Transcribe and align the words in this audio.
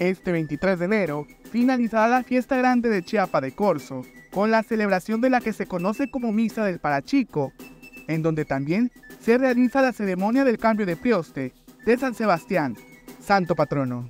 Este 0.00 0.32
23 0.32 0.78
de 0.78 0.84
enero 0.86 1.26
finalizará 1.52 2.08
la 2.08 2.22
fiesta 2.22 2.56
grande 2.56 2.88
de 2.88 3.04
Chiapa 3.04 3.42
de 3.42 3.52
Corzo, 3.52 4.00
con 4.32 4.50
la 4.50 4.62
celebración 4.62 5.20
de 5.20 5.28
la 5.28 5.42
que 5.42 5.52
se 5.52 5.66
conoce 5.66 6.10
como 6.10 6.32
Misa 6.32 6.64
del 6.64 6.80
Parachico, 6.80 7.52
en 8.08 8.22
donde 8.22 8.46
también 8.46 8.90
se 9.20 9.36
realiza 9.36 9.82
la 9.82 9.92
ceremonia 9.92 10.42
del 10.44 10.56
cambio 10.56 10.86
de 10.86 10.96
prioste 10.96 11.52
de 11.84 11.98
San 11.98 12.14
Sebastián, 12.14 12.78
santo 13.22 13.54
patrono. 13.54 14.08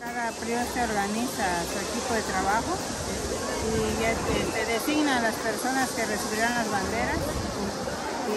Cada 0.00 0.32
prioste 0.32 0.80
organiza 0.80 1.64
su 1.64 1.78
equipo 1.84 2.14
de 2.14 2.22
trabajo 2.22 2.74
y 3.76 4.56
se 4.56 4.72
designa 4.72 5.18
a 5.18 5.20
las 5.20 5.34
personas 5.34 5.90
que 5.90 6.06
recibirán 6.06 6.54
las 6.54 6.70
banderas 6.70 7.18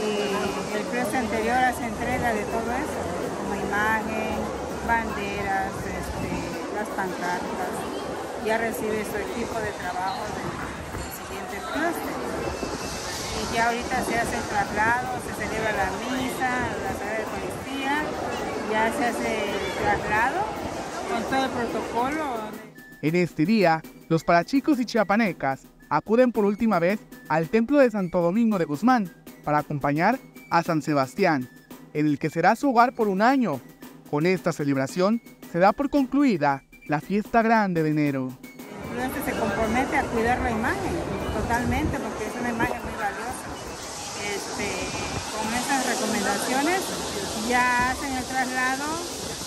y 0.04 0.76
el 0.76 0.84
prioste 0.84 1.16
anterior 1.16 1.56
hace 1.56 1.86
entrega 1.86 2.34
de 2.34 2.44
todo 2.44 2.72
eso, 2.76 3.00
como 3.40 3.56
imagen, 3.56 4.36
banderas, 4.86 5.72
las 6.80 6.88
pancartas, 6.96 7.76
ya 8.46 8.58
recibe 8.58 9.04
su 9.04 9.18
equipo 9.18 9.60
de 9.60 9.72
trabajo 9.84 10.24
del, 10.32 10.48
siguiente 11.20 11.58
cluster. 11.74 12.16
Y 13.36 13.54
ya 13.54 13.68
ahorita 13.68 14.06
se 14.06 14.18
hace 14.18 14.38
el 14.38 14.44
traslado, 14.44 15.20
se 15.28 15.34
celebra 15.44 15.72
la 15.74 15.92
misa, 16.08 16.52
la 16.84 16.94
sala 16.98 17.20
de 17.20 17.26
policía, 17.36 18.04
ya 18.72 18.94
se 18.94 19.06
hace 19.06 19.52
el 19.52 19.74
traslado 19.74 20.46
con 21.12 21.24
todo 21.24 21.44
el 21.44 21.52
protocolo. 21.52 22.26
En 23.02 23.16
este 23.16 23.46
día, 23.46 23.82
los 24.08 24.24
parachicos 24.24 24.80
y 24.80 24.86
chiapanecas 24.86 25.64
acuden 25.90 26.32
por 26.32 26.46
última 26.46 26.80
vez 26.80 27.02
al 27.28 27.50
templo 27.50 27.80
de 27.80 27.92
Santo 27.92 28.22
Domingo 28.22 28.58
de 28.58 28.64
Guzmán 28.64 29.12
para 29.44 29.58
acompañar 29.58 30.18
a 30.50 30.64
San 30.64 30.82
Sebastián, 30.82 31.50
en 31.94 32.06
el 32.06 32.20
que 32.20 32.30
será 32.30 32.56
su 32.56 32.70
hogar 32.70 32.94
por 32.94 33.10
un 33.10 33.22
año. 33.22 33.60
Con 34.10 34.26
esta 34.26 34.54
celebración 34.54 35.22
se 35.52 35.60
da 35.60 35.74
por 35.74 35.90
concluida 35.90 36.64
la 36.90 37.00
fiesta 37.00 37.44
grande 37.44 37.84
de 37.84 37.92
enero. 37.92 38.34
El 38.98 39.24
se 39.24 39.40
compromete 39.40 39.96
a 39.96 40.04
cuidar 40.10 40.42
la 40.42 40.50
imagen 40.50 40.98
totalmente 41.38 41.96
porque 42.02 42.26
es 42.26 42.34
una 42.34 42.50
imagen 42.50 42.82
muy 42.82 42.98
valiosa. 42.98 43.46
Este, 44.26 44.68
con 45.38 45.48
esas 45.54 45.86
recomendaciones 45.86 46.82
ya 47.48 47.92
hacen 47.92 48.12
el 48.18 48.26
traslado, 48.26 48.86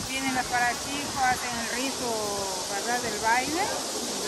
vienen 0.08 0.34
las 0.36 0.46
para 0.46 0.70
chicos, 0.70 1.18
hacen 1.18 1.50
el 1.50 1.82
rito 1.82 2.06
¿verdad? 2.78 3.02
del 3.02 3.18
baile 3.20 3.62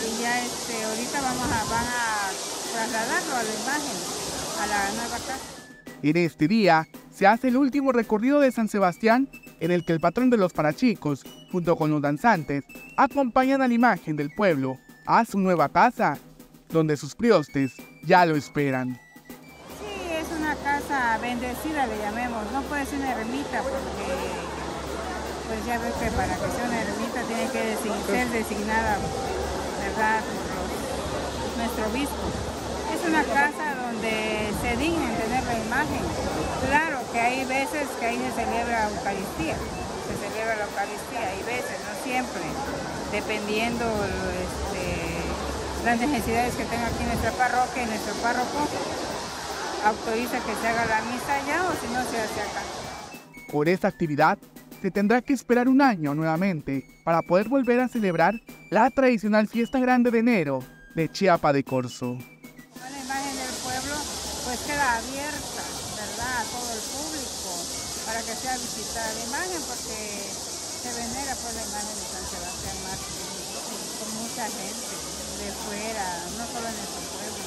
y 0.03 0.21
ya 0.21 0.43
este, 0.43 0.83
ahorita 0.83 1.21
vamos 1.21 1.47
a, 1.47 1.63
van 1.71 1.87
a 1.87 2.03
trasladarlo 2.75 3.35
a 3.35 3.43
la 3.43 3.53
imagen, 3.63 3.97
a 4.59 4.67
la 4.67 4.91
nueva 4.91 5.17
casa. 5.23 5.55
En 6.03 6.17
este 6.17 6.49
día 6.49 6.85
se 7.15 7.25
hace 7.25 7.47
el 7.47 7.55
último 7.55 7.93
recorrido 7.93 8.41
de 8.41 8.51
San 8.51 8.67
Sebastián 8.67 9.29
en 9.59 9.71
el 9.71 9.85
que 9.85 9.93
el 9.93 9.99
patrón 9.99 10.29
de 10.29 10.37
los 10.37 10.53
parachicos, 10.53 11.23
junto 11.51 11.75
con 11.75 11.91
los 11.91 12.01
danzantes, 12.01 12.63
acompañan 12.97 13.61
a 13.61 13.67
la 13.67 13.73
imagen 13.73 14.15
del 14.15 14.31
pueblo 14.31 14.77
a 15.05 15.25
su 15.25 15.39
nueva 15.39 15.69
casa, 15.69 16.17
donde 16.69 16.97
sus 16.97 17.15
priostes 17.15 17.73
ya 18.03 18.25
lo 18.25 18.35
esperan. 18.35 18.99
Sí, 19.79 20.11
es 20.11 20.27
una 20.37 20.55
casa 20.55 21.17
bendecida, 21.19 21.85
le 21.87 21.97
llamemos. 21.99 22.51
No 22.51 22.61
puede 22.63 22.85
ser 22.85 22.99
una 22.99 23.11
ermita 23.11 23.61
porque, 23.61 24.07
pues 25.47 25.65
ya 25.65 25.79
ves 25.79 25.93
que 25.93 26.11
para 26.11 26.35
que 26.35 26.51
sea 26.51 26.65
una 26.65 26.81
ermita 26.81 27.21
tiene 27.27 27.51
que 27.51 28.11
ser 28.11 28.29
designada, 28.29 28.97
¿verdad? 29.83 30.21
Nuestro 31.57 31.85
obispo. 31.87 32.55
Es 32.93 33.07
una 33.07 33.23
casa 33.23 33.75
donde 33.75 34.51
se 34.61 34.77
digna 34.77 35.11
en 35.11 35.17
tener 35.17 35.43
la 35.43 35.59
imagen. 35.59 36.01
Claro 36.67 36.94
que 37.15 37.21
hay 37.21 37.45
veces 37.45 37.87
que 37.97 38.05
ahí 38.05 38.17
se 38.17 38.43
celebra 38.43 38.89
Eucaristía, 38.89 39.55
se 39.55 40.15
celebra 40.19 40.55
la 40.59 40.65
Eucaristía, 40.65 41.23
hay 41.31 41.43
veces, 41.47 41.79
no 41.87 42.03
siempre, 42.03 42.43
dependiendo 43.09 43.85
este, 44.35 45.85
las 45.85 45.97
necesidades 45.97 46.55
que 46.55 46.65
tenga 46.65 46.87
aquí 46.87 47.05
nuestra 47.05 47.31
parroquia 47.31 47.83
y 47.83 47.85
nuestro 47.85 48.13
párroco 48.15 48.67
autoriza 49.85 50.39
que 50.43 50.55
se 50.59 50.67
haga 50.67 50.85
la 50.87 51.01
misa 51.03 51.35
allá 51.35 51.63
o 51.69 51.71
si 51.79 51.87
no 51.93 52.03
se 52.03 52.19
hace 52.19 52.41
acá. 52.41 52.61
Por 53.49 53.69
esta 53.69 53.87
actividad 53.87 54.37
se 54.81 54.91
tendrá 54.91 55.21
que 55.21 55.31
esperar 55.31 55.69
un 55.69 55.81
año 55.81 56.15
nuevamente 56.15 56.83
para 57.05 57.21
poder 57.21 57.47
volver 57.47 57.79
a 57.79 57.87
celebrar 57.87 58.33
la 58.71 58.89
tradicional 58.89 59.47
fiesta 59.47 59.79
grande 59.79 60.11
de 60.11 60.19
enero 60.19 60.59
de 60.95 61.09
Chiapa 61.09 61.53
de 61.53 61.63
Corzo. 61.63 62.17
La 62.17 62.89
imagen 62.89 63.35
del 63.37 63.55
pueblo 63.63 63.95
pues 64.43 64.59
queda 64.67 64.97
abierta, 64.97 65.63
¿verdad? 65.95 66.35
A 66.37 66.43
todo 66.43 66.73
el 66.73 66.81
público 66.81 67.05
para 68.05 68.14
que 68.25 68.33
sea 68.33 68.57
visitada 68.57 69.13
la 69.13 69.21
imagen 69.21 69.61
porque 69.69 69.97
se 70.81 70.89
venera 70.97 71.33
por 71.37 71.53
la 71.53 71.61
imagen 71.61 71.93
de 71.93 72.05
San 72.09 72.25
Sebastián 72.25 72.77
Mártir 72.89 73.21
con 74.01 74.09
mucha 74.17 74.45
gente 74.49 74.93
de 75.45 75.49
fuera, 75.61 76.07
no 76.33 76.43
solo 76.49 76.65
en 76.65 76.73
nuestro 76.73 77.01
pueblo, 77.05 77.45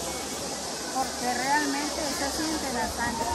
porque 0.94 1.27
realmente 1.34 1.99
se 2.15 2.28
siente 2.31 2.66
la 2.78 2.87
sangre. 2.94 3.27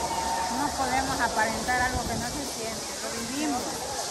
No 0.55 0.71
podemos 0.71 1.19
aparentar 1.19 1.81
algo 1.83 1.99
que 2.07 2.15
no 2.15 2.27
se 2.31 2.43
siente, 2.47 2.87
lo 3.03 3.09
vivimos 3.11 3.59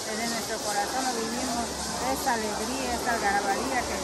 desde 0.04 0.28
nuestro 0.28 0.56
corazón, 0.68 1.00
lo 1.00 1.12
vivimos, 1.16 1.64
esa 2.12 2.36
alegría, 2.36 2.88
esa 3.00 3.10
algarabía 3.16 3.80
que, 3.80 3.96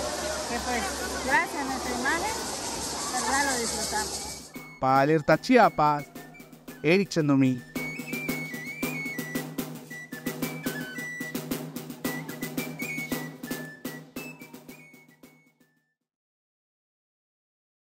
que 0.49 0.56
pues 0.65 0.83
gracias 1.28 1.60
a 1.60 1.69
nuestra 1.69 1.93
imagen, 2.00 2.34
verdad 3.12 3.45
lo 3.45 3.55
disfrutamos. 3.60 4.16
Para 4.81 5.00
Alerta 5.00 5.37
Chiapas, 5.37 6.05
Eric 6.83 7.10
Chandomí. 7.10 7.78